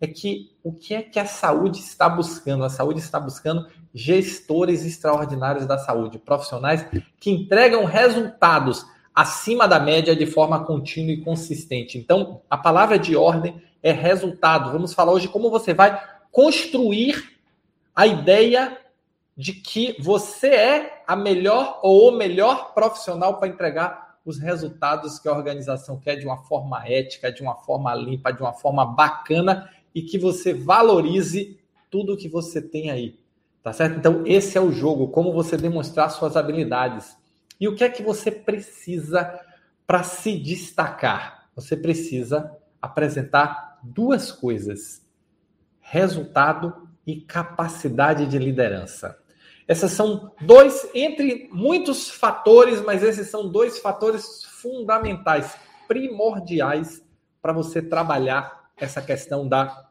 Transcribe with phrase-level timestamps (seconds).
[0.00, 2.64] é que o que é que a saúde está buscando?
[2.64, 6.86] A saúde está buscando gestores extraordinários da saúde, profissionais
[7.18, 11.98] que entregam resultados acima da média de forma contínua e consistente.
[11.98, 14.70] Então, a palavra de ordem é resultado.
[14.70, 17.36] Vamos falar hoje como você vai construir
[17.94, 18.78] a ideia
[19.36, 25.28] de que você é a melhor ou o melhor profissional para entregar os resultados que
[25.28, 29.70] a organização quer de uma forma ética, de uma forma limpa, de uma forma bacana
[29.94, 31.58] e que você valorize
[31.90, 33.18] tudo que você tem aí.
[33.62, 33.98] Tá certo?
[33.98, 37.16] Então, esse é o jogo, como você demonstrar suas habilidades.
[37.60, 39.38] E o que é que você precisa
[39.86, 41.48] para se destacar?
[41.54, 45.04] Você precisa apresentar duas coisas:
[45.80, 49.18] resultado e capacidade de liderança.
[49.66, 57.04] Esses são dois, entre muitos fatores, mas esses são dois fatores fundamentais, primordiais
[57.42, 59.88] para você trabalhar essa questão da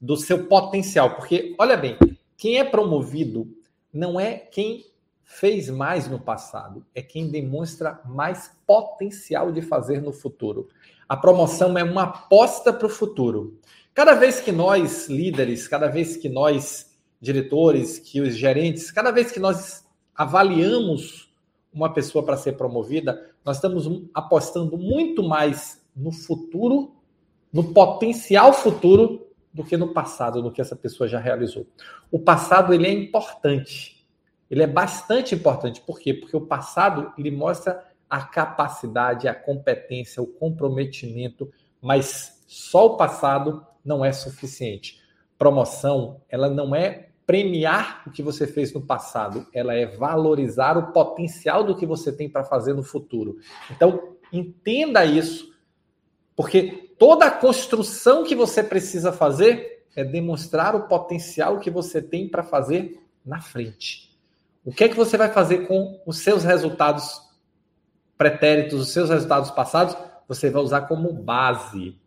[0.00, 1.16] do seu potencial.
[1.16, 1.98] Porque, olha bem,
[2.36, 3.46] quem é promovido
[3.92, 4.86] não é quem
[5.24, 10.68] fez mais no passado, é quem demonstra mais potencial de fazer no futuro.
[11.08, 13.58] A promoção é uma aposta para o futuro.
[13.94, 19.30] Cada vez que nós, líderes, cada vez que nós, diretores, que os gerentes, cada vez
[19.30, 21.32] que nós avaliamos
[21.72, 26.94] uma pessoa para ser promovida, nós estamos apostando muito mais no futuro,
[27.52, 31.66] no potencial futuro, do que no passado, do que essa pessoa já realizou.
[32.10, 34.06] O passado ele é importante.
[34.48, 35.80] Ele é bastante importante.
[35.80, 36.14] Por quê?
[36.14, 43.64] Porque o passado ele mostra a capacidade, a competência, o comprometimento, mas só o passado
[43.84, 45.00] não é suficiente.
[45.38, 50.92] Promoção, ela não é premiar o que você fez no passado, ela é valorizar o
[50.92, 53.36] potencial do que você tem para fazer no futuro.
[53.70, 55.54] Então, entenda isso,
[56.40, 62.26] porque toda a construção que você precisa fazer é demonstrar o potencial que você tem
[62.26, 64.18] para fazer na frente.
[64.64, 67.20] O que é que você vai fazer com os seus resultados
[68.16, 69.94] pretéritos, os seus resultados passados?
[70.28, 72.00] Você vai usar como base.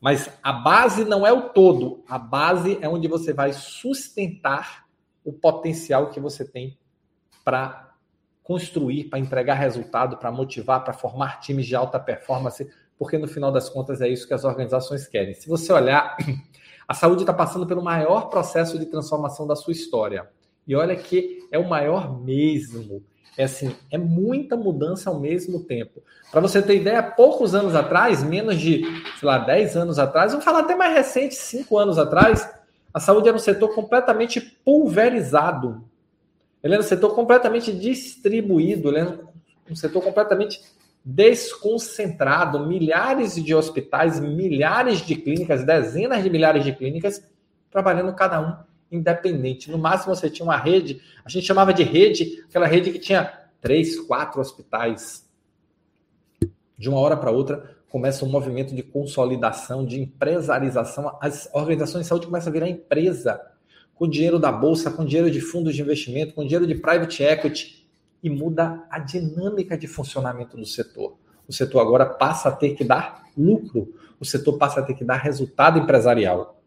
[0.00, 2.04] Mas a base não é o todo.
[2.08, 4.86] A base é onde você vai sustentar
[5.24, 6.78] o potencial que você tem
[7.44, 7.92] para
[8.44, 13.50] construir, para entregar resultado, para motivar, para formar times de alta performance, porque no final
[13.50, 15.34] das contas é isso que as organizações querem.
[15.34, 16.16] Se você olhar,
[16.86, 20.28] a saúde está passando pelo maior processo de transformação da sua história.
[20.66, 23.02] E olha que é o maior mesmo.
[23.36, 26.02] É assim, é muita mudança ao mesmo tempo.
[26.30, 28.84] Para você ter ideia, poucos anos atrás, menos de,
[29.18, 32.48] sei lá, 10 anos atrás, vamos falar até mais recente, 5 anos atrás,
[32.92, 35.84] a saúde era um setor completamente pulverizado.
[36.62, 39.20] Ele era um setor completamente distribuído, ele era
[39.68, 40.62] um setor completamente
[41.04, 47.22] desconcentrado, milhares de hospitais, milhares de clínicas, dezenas de milhares de clínicas,
[47.70, 48.56] trabalhando cada um
[48.90, 49.70] independente.
[49.70, 53.30] No máximo você tinha uma rede, a gente chamava de rede, aquela rede que tinha
[53.60, 55.28] três, quatro hospitais.
[56.78, 61.16] De uma hora para outra começa um movimento de consolidação, de empresarização.
[61.20, 63.40] As organizações de saúde começam a virar empresa,
[63.94, 67.83] com dinheiro da bolsa, com dinheiro de fundos de investimento, com dinheiro de private equity
[68.24, 71.18] e muda a dinâmica de funcionamento do setor.
[71.46, 75.04] O setor agora passa a ter que dar lucro, o setor passa a ter que
[75.04, 76.58] dar resultado empresarial.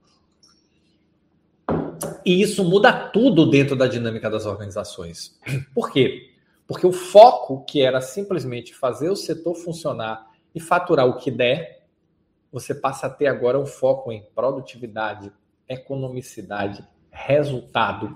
[2.24, 5.40] E isso muda tudo dentro da dinâmica das organizações.
[5.74, 6.30] Por quê?
[6.68, 11.88] Porque o foco que era simplesmente fazer o setor funcionar e faturar o que der,
[12.52, 15.32] você passa a ter agora um foco em produtividade,
[15.68, 18.16] economicidade, resultado.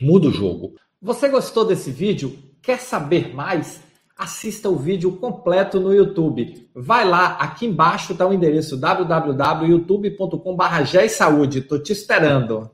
[0.00, 0.76] Muda o jogo.
[1.02, 2.51] Você gostou desse vídeo?
[2.62, 3.82] Quer saber mais?
[4.16, 6.70] Assista o vídeo completo no YouTube.
[6.74, 11.58] Vai lá, aqui embaixo está o endereço www.youtube.com.br.
[11.58, 12.70] Estou te esperando.